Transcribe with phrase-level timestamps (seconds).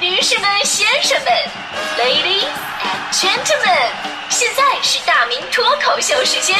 [0.00, 1.32] 女士们、先生们
[1.98, 2.46] ，Ladies
[2.84, 3.90] and Gentlemen，
[4.30, 6.56] 现在是大明脱口秀时间，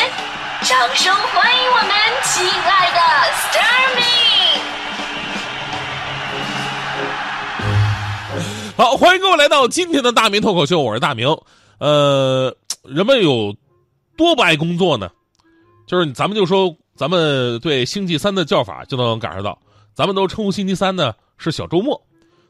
[0.63, 1.89] 掌声欢迎我们
[2.25, 2.99] 亲爱的
[3.47, 4.59] Starmy。
[8.77, 11.29] 好，欢迎各位来到今天的大明脱口秀，我是大明。
[11.79, 12.53] 呃，
[12.83, 13.55] 人们有
[14.17, 15.09] 多不爱工作呢？
[15.87, 19.57] 就是咱们就说，咱们对星期三的叫法就能感受到，
[19.95, 22.03] 咱们都称呼星期三呢是小周末。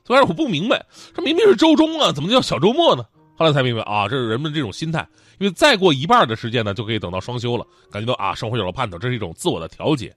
[0.09, 0.83] 最开始我不明白，
[1.15, 3.05] 这明明是周中啊，怎么叫小周末呢？
[3.37, 5.07] 后来才明白啊，这是人们这种心态，
[5.39, 10.11] 因为再过一半的时间呢，就可以等到双休了，感觉到啊，生活有了盼头，这是一种自我的调节。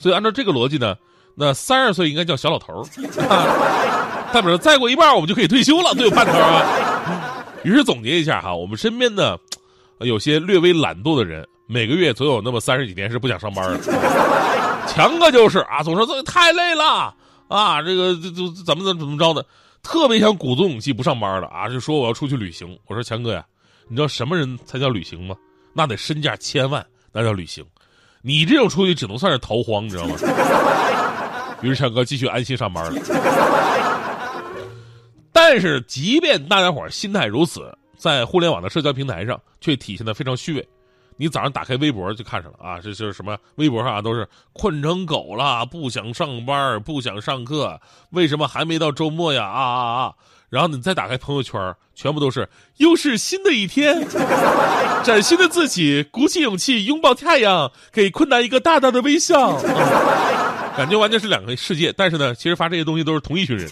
[0.00, 0.96] 所以按照这个逻辑呢，
[1.36, 2.82] 那三十岁应该叫小老头儿，
[4.34, 7.44] 代表着再过一半我们就可以退休了，最有盼头啊。
[7.62, 9.38] 于是总结一下哈，我们身边的
[10.00, 13.78] 有些略微懒惰的人，每个月总有那么三十几天是不想上班的。
[14.92, 17.14] 强哥就是啊，总说这太累了。
[17.48, 19.44] 啊，这个这这怎么怎么怎么着的，
[19.82, 21.68] 特别想鼓足勇气不上班了啊！
[21.68, 22.78] 就说我要出去旅行。
[22.86, 23.44] 我说强哥呀，
[23.88, 25.36] 你知道什么人才叫旅行吗？
[25.72, 27.64] 那得身价千万，那叫旅行。
[28.22, 30.16] 你这种出去只能算是逃荒，你知道吗？
[31.62, 33.00] 于是强哥继续安心上班了。
[35.32, 40.68] 但是，即便大家伙心态如此，在互联网的社交平台上却体现的非常虚伪。
[41.16, 43.36] 你早上打开微博就看上了啊，这就是什么？
[43.56, 49.44] 微博上啊都是困成狗了，不想上班，不想上课，为什么还没到周末呀？
[49.44, 50.12] 啊啊啊！
[50.48, 54.06] 然后你再打开朋友圈，全部都是又是新的一天，
[55.02, 61.92] 崭新的自己，鼓起勇气拥抱太阳，给困难一个大大的微笑，啊、 感觉完全是两个世界。
[61.96, 63.68] 但是呢，其实发这些东西都是同一群人。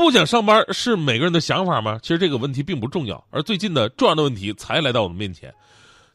[0.00, 1.98] 不想上班是每个人的想法吗？
[2.02, 5.52] 其实这个问题并不重要，而最近的重要的问题才来到我们面前。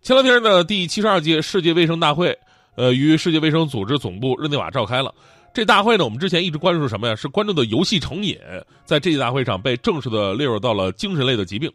[0.02, 2.36] 前两天呢，第七十二届世界卫生大会，
[2.76, 5.14] 呃，于世界卫生组织总部日内瓦召开了。
[5.54, 7.16] 这大会呢，我们之前一直关注什么呀？
[7.16, 8.38] 是关注的游戏成瘾，
[8.86, 11.72] 在这届大会上被正式的列入到了精神类的疾病。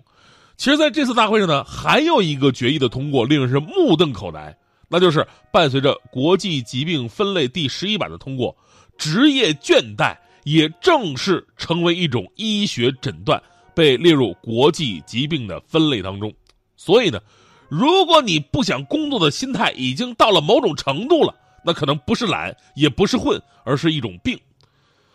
[0.57, 4.55] 其实，在这次大会上呢，还有一个决议的通过，令人是目瞪口呆，
[4.89, 8.57] 那就是伴随着国际疾病分类第十一版的通过，
[8.99, 10.17] 职业倦怠。
[10.51, 13.41] 也正式成为一种医学诊断，
[13.73, 16.33] 被列入国际疾病的分类当中。
[16.77, 17.21] 所以呢，
[17.69, 21.33] 如果你不想工作的心态已经到了某种程度了，
[21.65, 24.37] 那可能不是懒，也不是混，而是一种病。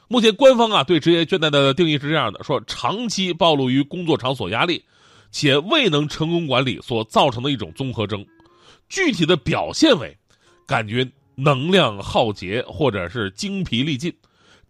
[0.08, 4.86] 目前官方啊对职业倦怠的定义是这样的：说长期暴露于工作场所压力，
[5.32, 8.26] 且未能成功管理所造成的一种综合征。
[8.88, 10.16] 具体的表现为，
[10.66, 14.14] 感觉能量耗竭，或者是精疲力尽。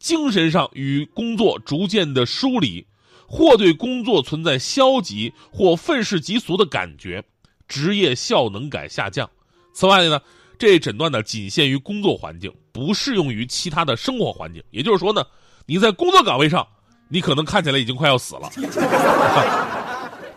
[0.06, 2.86] 精神上与工作逐渐的疏离，
[3.28, 7.24] 或对工作存在消极或愤世嫉俗的感觉，
[7.68, 9.28] 职业效能感下降。
[9.74, 10.22] 此外呢，
[10.60, 14.62] 这诊断呢仅限于工作环境，不适用于其他的生活环境。
[14.70, 15.26] 也就是说呢，
[15.66, 16.68] 你在工作岗位上，
[17.10, 18.48] 你可能看起来已经快要死了，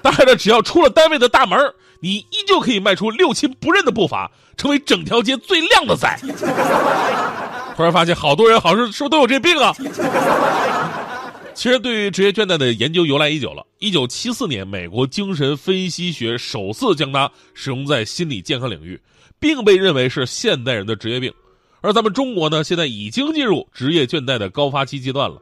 [0.00, 1.58] 但是呢，只要出了单位的大门，
[2.00, 6.18] 你依旧可以迈出六亲不认的步伐，成为整条街最靓的仔。
[7.78, 9.72] 突然发现，好多人好像是不是都有这病啊？
[11.54, 13.64] 其实，对于职业倦怠的研究由来已久了。
[13.78, 19.00] 一九七四年，美国精神分析学首次将它使用在心理健康领域，
[19.38, 21.32] 并被认为是现代人的职业病。
[21.80, 25.40] 而咱们中国呢，现在已经进入职业倦怠的高发期阶段了。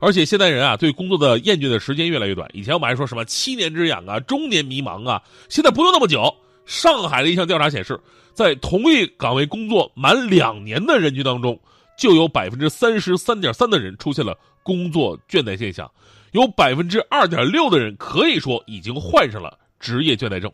[0.00, 2.50] 而且，现代人啊，对工作的厌倦的时间越来越短。
[2.52, 6.34] 以前我们还说什么七年之痒啊，中年迷茫啊，现在不用那么久。
[6.66, 7.98] 上海的一项调查显示，
[8.32, 11.58] 在同一岗位工作满两年的人群当中，
[11.96, 15.90] 就有百分之三十三点三的人出现了工作倦怠现象，
[16.32, 20.50] 有百分之二点六的人可以说已经患上了职业倦怠症。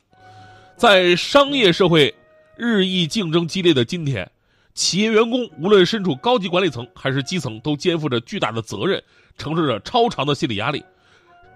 [0.76, 2.14] 在商业社会
[2.56, 4.30] 日益竞争激烈的今天，
[4.74, 9.02] 企业员工无论身处高级管理层还是基层，都肩负着巨大的责任，
[9.36, 10.82] 承受着超长的心理压力。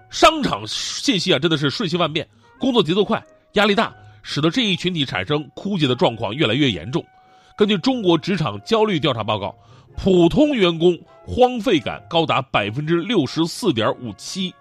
[0.09, 2.27] 商场信息啊，真的是瞬息万变，
[2.59, 3.23] 工作节奏快，
[3.53, 3.93] 压力大。
[4.23, 7.05] 使得这一群体产生枯竭的状况越来越严重。
[7.57, 9.55] 根据中国职场焦虑调查报告，
[9.97, 14.53] 普通员工荒废感高达百分之六十四点五七，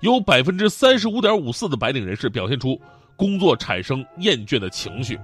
[0.00, 2.80] 有百分之三十五点五四的白领人士表现出
[3.14, 5.18] 工作产生厌倦的情绪。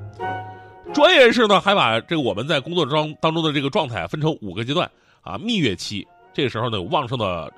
[0.92, 4.88] 专业人士呢，还把这个我们在工作中当中的这个状态分成五个阶段
[5.22, 7.52] 啊：蜜月期，这个时候呢有旺盛的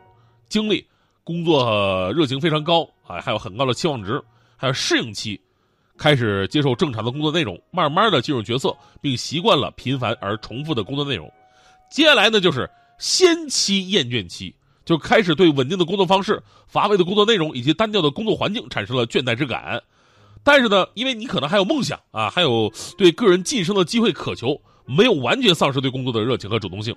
[0.49, 0.87] 精力，
[1.25, 4.19] 工作热情非常高啊，还有很高的期望值；
[4.57, 5.39] 还有适应期。
[5.99, 11.31] 开始接受正常的工作内容，慢慢的进入角色，并习惯了频繁而重复的工作内容。
[11.91, 14.55] 接下来呢，就是先期厌倦期，
[14.85, 19.83] 就开始对稳定的工作方式、乏味的工作内容以及单调的工作环境产生了倦怠之感。
[20.45, 26.95] 但是呢，因为你可能还有梦想啊，还有对个人晋升的机会渴求，没有完全丧失对工作的热情和主动性。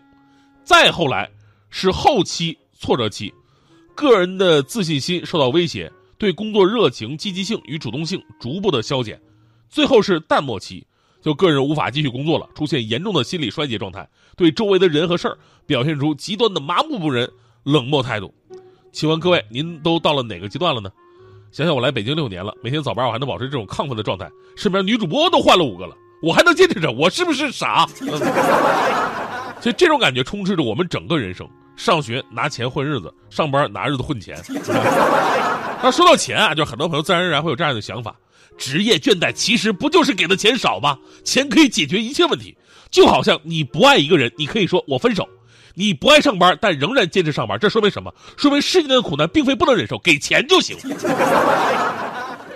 [0.63, 1.29] 再后来
[1.69, 3.33] 是后期挫折期，
[3.95, 5.91] 个人的自信心受到威胁，
[6.21, 9.19] 对工作热情、积极性与主动性逐步的消减，
[9.71, 10.85] 最后是淡漠期，
[11.19, 14.07] 就个人无法继续工作了，出现严重的心理衰竭状态，
[14.37, 15.35] 对周围的人和事儿
[15.65, 17.27] 表现出极端的麻木不仁、
[17.63, 18.31] 冷漠态度。
[18.91, 20.91] 请问各位，您都到了哪个阶段了呢？
[21.51, 27.87] 想想我来北京六年了，每天早班我还能保持这种亢奋的状态，身边女主播都换了五个了，我还能坚持着，我是不是傻？
[29.59, 31.49] 其实这种感觉充斥着我们整个人生：
[31.81, 34.39] 上学拿钱混日子，上班拿日子混钱。
[35.81, 38.15] 那说到钱啊，就很多朋友自然而然会有这样的想法：
[38.55, 40.95] 职业倦怠其实不就是给的钱少吗？
[41.23, 42.55] 钱可以解决一切问题，
[42.91, 45.27] 就好像你不爱一个人，你可以说我分手。
[45.73, 48.13] 你不爱上班，但仍然坚持上班，这说明什么？
[48.37, 50.77] 说明世间的苦难并非不能忍受，给钱就行。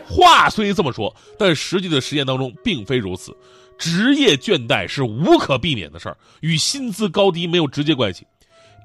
[0.07, 3.35] 话虽这么说，但实际的实践当中并非如此。
[3.75, 8.23] 职业倦怠是无可避免的事儿，与薪资高低没有直接关系。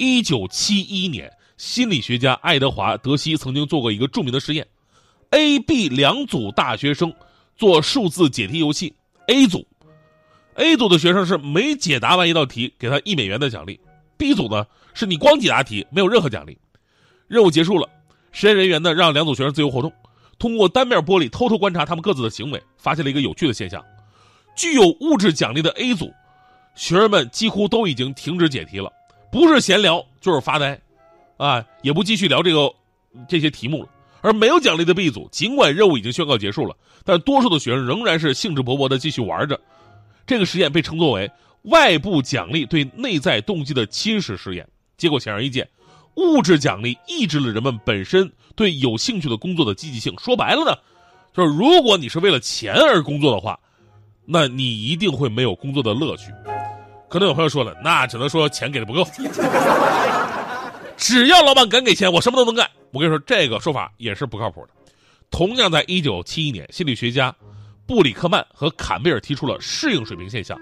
[0.01, 4.67] 一九七一年，心理学家爱德华·德西曾经做过一个著名的实验
[5.29, 7.13] ：A、B 两组大学生
[7.55, 8.95] 做数字解题游戏
[9.27, 9.63] ，A 组
[10.55, 13.79] ，A 组的学生是每解答完一道题，给他一美元的奖励。
[14.17, 16.57] B 组呢，是你光解答题，没有任何奖励。
[17.29, 17.87] 任务结束了，
[18.33, 19.93] 实验人员呢让两组学生自由活动，
[20.39, 23.85] 通过单面玻璃偷偷观察他们各自的行为，发现了一个有趣的现象：
[24.57, 26.11] 具有物质奖励的 A 组，
[26.75, 28.91] 学生们几乎都已经停止解题了，
[29.31, 30.81] 不是闲聊就是发呆，
[31.37, 32.73] 啊，也不继续聊这个
[33.29, 33.89] 这些题目了。
[34.21, 39.61] 而没有奖励的 B 组，尽管任务已经宣告结束了，但多数的学生仍然是兴致勃勃的继续玩着。
[40.27, 41.31] 这个实验被称作为。
[41.65, 44.67] 外部奖励对内在动机的侵蚀实验，
[44.97, 45.69] 结果显而易见，
[46.15, 50.11] 物质奖励抑制了人们本身对有兴趣的工作的积极性。
[50.19, 50.75] 说白了呢，
[51.35, 53.61] 就是如果你是为了钱而工作的话，
[54.25, 56.33] 那你一定会没有工作的乐趣。
[57.11, 59.05] 可能有朋友说了，那只能说钱给的不够。
[60.97, 62.71] 只要老板敢给钱，我什么都能干。
[62.93, 64.69] 我跟你说，这个说法也是不靠谱的。
[65.29, 67.35] 同样，在一九七一年，心理学家
[67.85, 70.57] 布里克曼和坎贝尔提出了适应水平现象。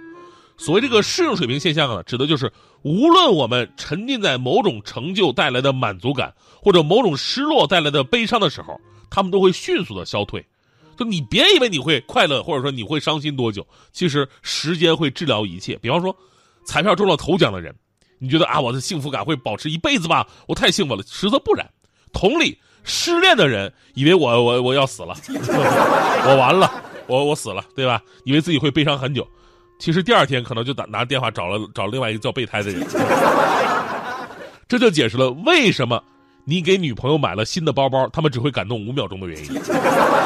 [0.57, 2.51] 所谓这个适应水平现象呢，指的就是
[2.81, 8.81] 无论我们沉浸在某种成就带来的满足感，或者某种失落带来的悲伤的时候，
[9.11, 10.43] 他们都会迅速的消退。
[10.97, 15.77] 就你别以为你会快乐，或者说你会伤心多久，其实时间会治疗一切。
[15.77, 16.17] 比方说，
[16.69, 17.75] 彩票中了头奖的人，
[18.19, 20.27] 你觉得啊，我的幸福感会保持一辈子吧？
[20.47, 21.03] 我太幸福了。
[21.07, 21.67] 实则不然。
[22.13, 26.71] 同理，失恋的人以为我我我要死了， 我完了，
[27.07, 28.03] 我我死了，对吧？
[28.25, 29.27] 以为自己会悲伤很久。
[29.79, 32.87] 其实第二天可能就打拿电话找了找另外一个叫备胎的人，
[34.69, 36.03] 这就解释了为什么
[36.45, 39.59] 你给女朋友买了新的包包，他们只会感动五秒钟的原因。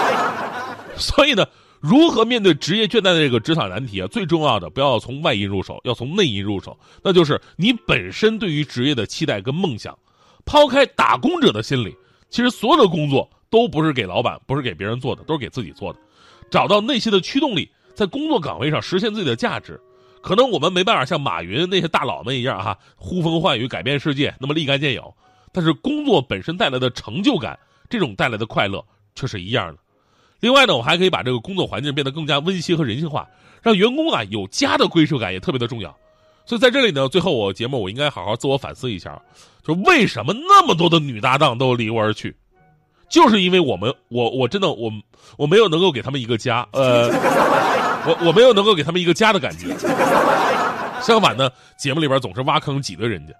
[0.98, 1.46] 所以呢，
[1.82, 4.06] 如何面对职业倦怠的这个职场难题啊？
[4.06, 9.98] 最重要的不要从外因入手，要从内因入手，那就是你本身对于职业的期待跟梦想。
[10.44, 11.94] 抛开打工者的心理，
[12.30, 15.98] 其实所有的工作都不是给老板，不是给别人做的，都是给自己做的。
[16.50, 17.68] 找到内心的驱动力。
[17.94, 19.78] 在工作岗位上实现自己的价值，
[20.22, 25.02] 可能我们没办法像马云那些大佬们一样哈，呼风唤雨改变世界，那么立竿见影。
[25.52, 27.58] 但是工作本身带来的成就感，
[27.90, 28.82] 这种带来的快乐
[29.14, 29.78] 却是一样的。
[30.42, 33.26] 另外呢，我还可以把这个工作环境变得更加温馨和人性化，
[33.62, 35.96] 让员工啊有家的归属感也特别的重要。
[36.44, 39.22] 所以在这里呢，最后我节目我应该好好自我反思一下，
[39.64, 42.36] 就为什么那么多的女搭档都离我而去，
[43.08, 44.92] 就是因为我们我我真的我
[45.38, 47.08] 我没有能够给他们一个家，呃。
[48.04, 49.68] 我我没有能够给他们一个家的感觉，
[51.00, 53.32] 相反呢，节目里边总是挖坑挤兑人家。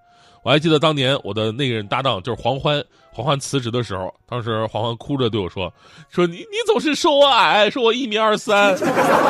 [0.43, 2.83] 我还记得当年我的那个人搭档就是黄欢，
[3.13, 5.73] 黄欢辞职的时候，当时黄欢哭着对我说
[6.11, 8.77] ：“说你你总是说我矮，说我一米二三，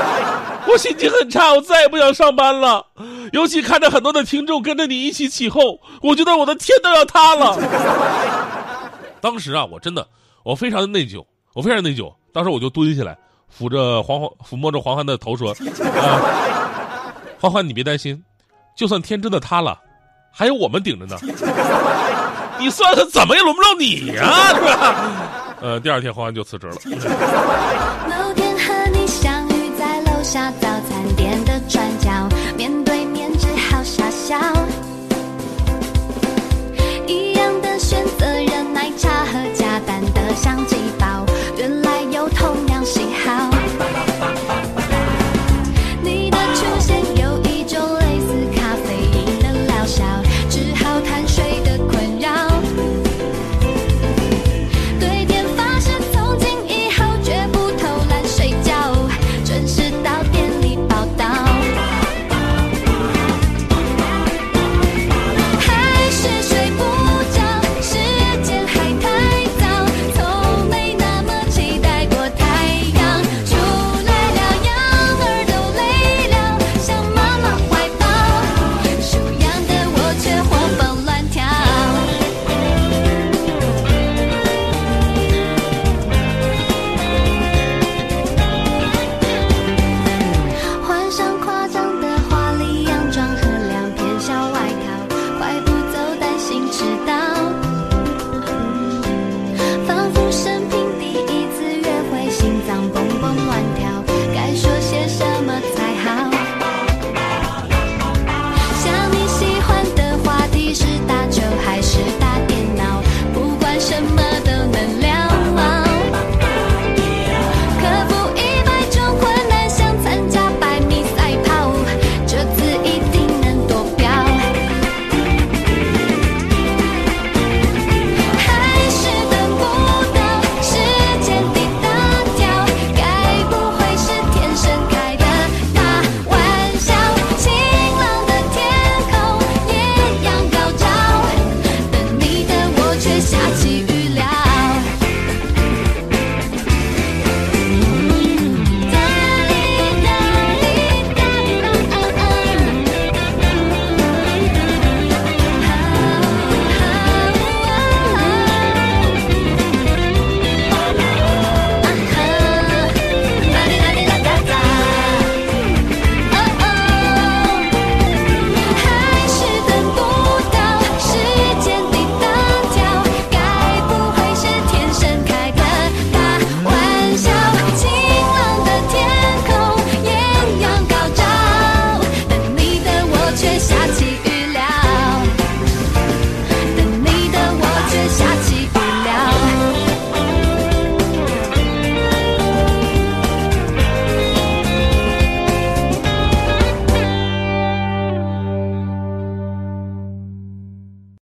[0.67, 2.87] 我心情很差，我再也不想上班了。
[3.33, 7.59] 尤其看着很多的听众跟着你一起起哄，我觉得我的天都要塌了。
[9.21, 10.07] ”当时啊，我真的
[10.43, 12.11] 我非常的内疚，我非常内疚。
[12.33, 13.17] 当时我就蹲下来。
[13.55, 15.51] 抚着黄黄，抚摸着黄欢的头说
[15.85, 17.05] ：“啊，
[17.39, 18.25] 欢欢，你别担心，
[18.75, 19.79] 就算天真的塌了，
[20.33, 21.17] 还有我们顶着呢。
[22.59, 24.95] 你算算，怎么也轮不着你呀，是吧？”
[25.63, 26.75] 呃，第二天黄欢就辞职了。
[26.85, 32.11] 某天和你相遇在楼下早餐店的转角，
[32.57, 34.37] 面对面只好傻笑。